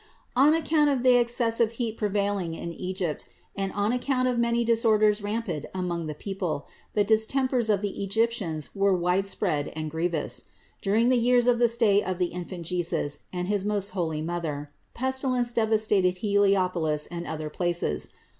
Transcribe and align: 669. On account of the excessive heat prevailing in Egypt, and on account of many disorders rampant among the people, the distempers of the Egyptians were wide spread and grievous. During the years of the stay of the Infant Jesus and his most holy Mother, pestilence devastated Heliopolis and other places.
669. 0.35 0.45
On 0.47 0.53
account 0.87 0.97
of 0.97 1.03
the 1.03 1.17
excessive 1.19 1.73
heat 1.73 1.95
prevailing 1.95 2.55
in 2.55 2.73
Egypt, 2.73 3.27
and 3.55 3.71
on 3.73 3.91
account 3.91 4.27
of 4.27 4.39
many 4.39 4.63
disorders 4.65 5.21
rampant 5.21 5.67
among 5.75 6.07
the 6.07 6.15
people, 6.15 6.65
the 6.95 7.03
distempers 7.03 7.69
of 7.69 7.81
the 7.81 8.03
Egyptians 8.03 8.73
were 8.73 8.95
wide 8.97 9.27
spread 9.27 9.71
and 9.75 9.91
grievous. 9.91 10.45
During 10.81 11.09
the 11.09 11.19
years 11.19 11.45
of 11.45 11.59
the 11.59 11.67
stay 11.69 12.01
of 12.01 12.17
the 12.17 12.33
Infant 12.33 12.65
Jesus 12.65 13.19
and 13.31 13.47
his 13.47 13.63
most 13.63 13.89
holy 13.89 14.23
Mother, 14.23 14.71
pestilence 14.95 15.53
devastated 15.53 16.17
Heliopolis 16.17 17.05
and 17.05 17.27
other 17.27 17.51
places. 17.51 18.07